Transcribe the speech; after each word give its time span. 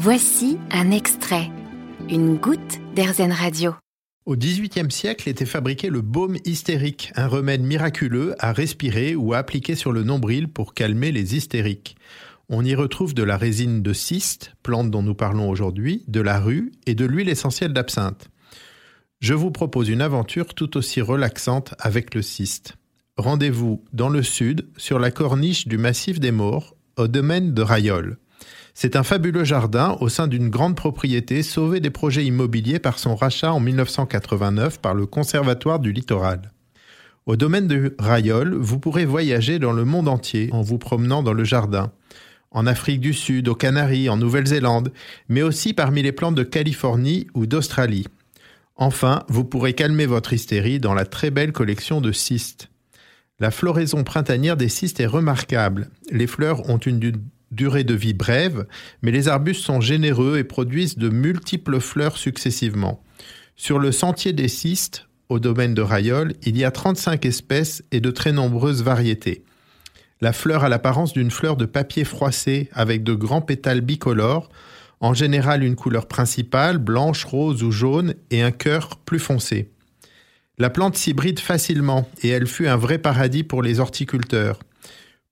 Voici 0.00 0.58
un 0.70 0.92
extrait, 0.92 1.50
une 2.08 2.36
goutte 2.36 2.78
d'Airzen 2.94 3.32
Radio. 3.32 3.74
Au 4.26 4.36
XVIIIe 4.36 4.92
siècle 4.92 5.28
était 5.28 5.44
fabriqué 5.44 5.90
le 5.90 6.02
baume 6.02 6.36
hystérique, 6.44 7.10
un 7.16 7.26
remède 7.26 7.64
miraculeux 7.64 8.36
à 8.38 8.52
respirer 8.52 9.16
ou 9.16 9.32
à 9.32 9.38
appliquer 9.38 9.74
sur 9.74 9.90
le 9.90 10.04
nombril 10.04 10.46
pour 10.46 10.72
calmer 10.72 11.10
les 11.10 11.34
hystériques. 11.34 11.96
On 12.48 12.64
y 12.64 12.76
retrouve 12.76 13.12
de 13.12 13.24
la 13.24 13.36
résine 13.36 13.82
de 13.82 13.92
cyste, 13.92 14.52
plante 14.62 14.88
dont 14.92 15.02
nous 15.02 15.16
parlons 15.16 15.50
aujourd'hui, 15.50 16.04
de 16.06 16.20
la 16.20 16.38
rue 16.38 16.70
et 16.86 16.94
de 16.94 17.04
l'huile 17.04 17.28
essentielle 17.28 17.72
d'absinthe. 17.72 18.28
Je 19.18 19.34
vous 19.34 19.50
propose 19.50 19.88
une 19.88 20.00
aventure 20.00 20.54
tout 20.54 20.76
aussi 20.76 21.00
relaxante 21.00 21.74
avec 21.80 22.14
le 22.14 22.22
cyste. 22.22 22.76
Rendez-vous 23.16 23.82
dans 23.92 24.10
le 24.10 24.22
sud, 24.22 24.68
sur 24.76 25.00
la 25.00 25.10
corniche 25.10 25.66
du 25.66 25.76
massif 25.76 26.20
des 26.20 26.30
Morts, 26.30 26.76
au 26.96 27.08
domaine 27.08 27.52
de 27.52 27.62
Rayol. 27.62 28.16
C'est 28.74 28.96
un 28.96 29.02
fabuleux 29.02 29.44
jardin 29.44 29.96
au 30.00 30.08
sein 30.08 30.26
d'une 30.26 30.50
grande 30.50 30.76
propriété 30.76 31.42
sauvée 31.42 31.80
des 31.80 31.90
projets 31.90 32.24
immobiliers 32.24 32.78
par 32.78 32.98
son 32.98 33.16
rachat 33.16 33.52
en 33.52 33.60
1989 33.60 34.78
par 34.80 34.94
le 34.94 35.06
Conservatoire 35.06 35.80
du 35.80 35.92
Littoral. 35.92 36.52
Au 37.26 37.36
domaine 37.36 37.66
de 37.66 37.94
Rayol, 37.98 38.54
vous 38.54 38.78
pourrez 38.78 39.04
voyager 39.04 39.58
dans 39.58 39.72
le 39.72 39.84
monde 39.84 40.08
entier 40.08 40.48
en 40.52 40.62
vous 40.62 40.78
promenant 40.78 41.22
dans 41.22 41.34
le 41.34 41.44
jardin. 41.44 41.92
En 42.50 42.66
Afrique 42.66 43.00
du 43.00 43.12
Sud, 43.12 43.48
aux 43.48 43.54
Canaries, 43.54 44.08
en 44.08 44.16
Nouvelle-Zélande, 44.16 44.92
mais 45.28 45.42
aussi 45.42 45.74
parmi 45.74 46.02
les 46.02 46.12
plantes 46.12 46.36
de 46.36 46.42
Californie 46.42 47.26
ou 47.34 47.44
d'Australie. 47.44 48.06
Enfin, 48.76 49.24
vous 49.28 49.44
pourrez 49.44 49.74
calmer 49.74 50.06
votre 50.06 50.32
hystérie 50.32 50.80
dans 50.80 50.94
la 50.94 51.04
très 51.04 51.30
belle 51.30 51.52
collection 51.52 52.00
de 52.00 52.12
cystes. 52.12 52.70
La 53.40 53.50
floraison 53.50 54.04
printanière 54.04 54.56
des 54.56 54.68
cystes 54.68 55.00
est 55.00 55.06
remarquable. 55.06 55.90
Les 56.10 56.26
fleurs 56.26 56.70
ont 56.70 56.78
une 56.78 56.98
durée 57.50 57.84
de 57.84 57.94
vie 57.94 58.14
brève, 58.14 58.66
mais 59.02 59.10
les 59.10 59.28
arbustes 59.28 59.64
sont 59.64 59.80
généreux 59.80 60.38
et 60.38 60.44
produisent 60.44 60.98
de 60.98 61.08
multiples 61.08 61.80
fleurs 61.80 62.16
successivement. 62.16 63.02
Sur 63.56 63.78
le 63.78 63.92
sentier 63.92 64.32
des 64.32 64.48
cystes, 64.48 65.08
au 65.28 65.38
domaine 65.38 65.74
de 65.74 65.82
Rayol, 65.82 66.34
il 66.42 66.56
y 66.56 66.64
a 66.64 66.70
35 66.70 67.26
espèces 67.26 67.82
et 67.92 68.00
de 68.00 68.10
très 68.10 68.32
nombreuses 68.32 68.82
variétés. 68.82 69.44
La 70.20 70.32
fleur 70.32 70.64
a 70.64 70.68
l'apparence 70.68 71.12
d'une 71.12 71.30
fleur 71.30 71.56
de 71.56 71.66
papier 71.66 72.04
froissé 72.04 72.68
avec 72.72 73.04
de 73.04 73.14
grands 73.14 73.42
pétales 73.42 73.82
bicolores, 73.82 74.48
en 75.00 75.14
général 75.14 75.62
une 75.62 75.76
couleur 75.76 76.08
principale, 76.08 76.78
blanche, 76.78 77.24
rose 77.24 77.62
ou 77.62 77.70
jaune, 77.70 78.14
et 78.30 78.42
un 78.42 78.50
cœur 78.50 78.96
plus 79.04 79.20
foncé. 79.20 79.70
La 80.58 80.70
plante 80.70 80.96
s'hybride 80.96 81.38
facilement 81.38 82.08
et 82.22 82.28
elle 82.28 82.48
fut 82.48 82.66
un 82.66 82.76
vrai 82.76 82.98
paradis 82.98 83.44
pour 83.44 83.62
les 83.62 83.78
horticulteurs. 83.78 84.58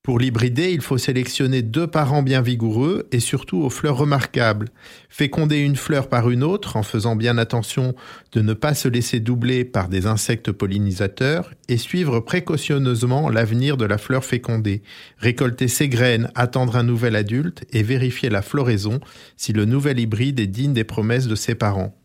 Pour 0.07 0.21
l'hybrider, 0.21 0.71
il 0.71 0.83
faut 0.83 0.99
sélectionner 0.99 1.62
deux 1.62 1.89
parents 1.89 2.23
bien 2.23 2.41
vigoureux 2.41 3.09
et 3.11 3.19
surtout 3.19 3.62
aux 3.62 3.71
fleurs 3.71 3.97
remarquables. 3.97 4.69
Féconder 5.09 5.59
une 5.59 5.75
fleur 5.75 6.09
par 6.09 6.31
une 6.31 6.45
autre 6.45 6.77
en 6.77 6.85
faisant 6.85 7.17
bien 7.17 7.39
attention 7.39 7.93
de 8.31 8.41
ne 8.41 8.53
pas 8.53 8.75
se 8.75 8.87
laisser 8.87 9.19
doubler 9.19 9.65
par 9.65 9.89
des 9.89 10.07
insectes 10.07 10.53
pollinisateurs 10.53 11.51
et 11.69 11.77
suivre 11.77 12.21
précautionneusement 12.21 13.31
l'avenir 13.31 13.77
de 13.77 13.84
la 13.84 13.99
fleur 13.99 14.25
fécondée. 14.25 14.84
Récolter 15.19 15.67
ses 15.67 15.89
graines, 15.89 16.31
attendre 16.37 16.77
un 16.77 16.84
nouvel 16.84 17.17
adulte 17.17 17.65
et 17.73 17.83
vérifier 17.83 18.29
la 18.29 18.43
floraison 18.43 19.01
si 19.37 19.53
le 19.53 19.65
nouvel 19.65 19.99
hybride 19.99 20.39
est 20.39 20.47
digne 20.47 20.73
des 20.73 20.84
promesses 20.84 21.27
de 21.27 21.34
ses 21.34 21.57
parents. 21.57 21.97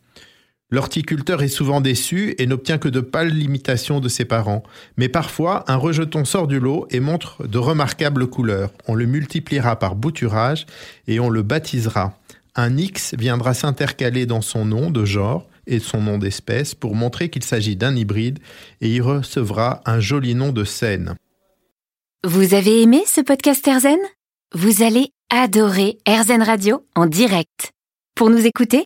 L'horticulteur 0.71 1.43
est 1.43 1.49
souvent 1.49 1.81
déçu 1.81 2.33
et 2.37 2.47
n'obtient 2.47 2.77
que 2.77 2.87
de 2.87 3.01
pâles 3.01 3.29
limitations 3.29 3.99
de 3.99 4.07
ses 4.07 4.23
parents. 4.23 4.63
Mais 4.95 5.09
parfois, 5.09 5.65
un 5.67 5.75
rejeton 5.75 6.23
sort 6.23 6.47
du 6.47 6.61
lot 6.61 6.87
et 6.89 7.01
montre 7.01 7.45
de 7.45 7.57
remarquables 7.57 8.27
couleurs. 8.27 8.71
On 8.87 8.95
le 8.95 9.05
multipliera 9.05 9.77
par 9.77 9.95
bouturage 9.95 10.65
et 11.07 11.19
on 11.19 11.29
le 11.29 11.41
baptisera. 11.41 12.17
Un 12.55 12.77
X 12.77 13.15
viendra 13.17 13.53
s'intercaler 13.53 14.25
dans 14.25 14.41
son 14.41 14.65
nom 14.65 14.91
de 14.91 15.03
genre 15.03 15.45
et 15.67 15.79
son 15.79 16.01
nom 16.01 16.17
d'espèce 16.17 16.73
pour 16.73 16.95
montrer 16.95 17.29
qu'il 17.29 17.43
s'agit 17.43 17.75
d'un 17.75 17.95
hybride 17.95 18.39
et 18.79 18.89
il 18.89 19.01
recevra 19.01 19.81
un 19.85 19.99
joli 19.99 20.35
nom 20.35 20.53
de 20.53 20.63
scène. 20.63 21.15
Vous 22.23 22.53
avez 22.53 22.81
aimé 22.81 23.03
ce 23.07 23.19
podcast 23.19 23.67
Erzen 23.67 23.99
Vous 24.53 24.83
allez 24.83 25.09
adorer 25.29 25.97
Erzen 26.05 26.43
Radio 26.43 26.85
en 26.95 27.07
direct. 27.07 27.71
Pour 28.15 28.29
nous 28.29 28.45
écouter, 28.45 28.85